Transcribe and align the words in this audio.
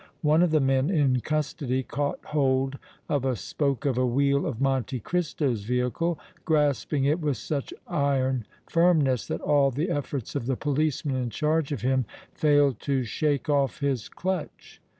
One 0.23 0.41
of 0.41 0.49
the 0.49 0.59
men 0.59 0.89
in 0.89 1.19
custody 1.21 1.83
caught 1.83 2.25
hold 2.25 2.79
of 3.07 3.23
a 3.23 3.35
spoke 3.35 3.85
of 3.85 3.99
a 3.99 4.05
wheel 4.07 4.47
of 4.47 4.59
Monte 4.59 4.99
Cristo's 5.01 5.63
vehicle, 5.63 6.17
grasping 6.43 7.05
it 7.05 7.19
with 7.19 7.37
such 7.37 7.71
iron 7.85 8.47
firmness 8.67 9.27
that 9.27 9.41
all 9.41 9.69
the 9.69 9.91
efforts 9.91 10.33
of 10.35 10.47
the 10.47 10.57
policeman 10.57 11.17
in 11.17 11.29
charge 11.29 11.71
of 11.71 11.81
him 11.81 12.05
failed 12.33 12.79
to 12.79 13.03
shake 13.03 13.47
off 13.47 13.81
his 13.81 14.09
clutch. 14.09 14.81